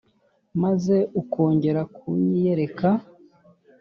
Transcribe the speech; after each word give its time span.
maze 0.61 0.95
ukongera 1.21 1.81
kunyiyereka, 1.95 2.87